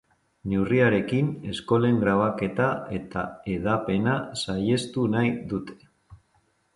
Neurriarekin 0.51 1.27
eskolen 1.49 1.99
grabaketa 2.03 2.69
eta 2.99 3.25
hedapena 3.51 4.15
saihestu 4.45 5.05
nahi 5.17 5.31
dute. 5.53 5.79